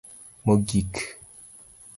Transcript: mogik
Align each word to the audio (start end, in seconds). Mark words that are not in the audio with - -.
mogik 0.45 0.93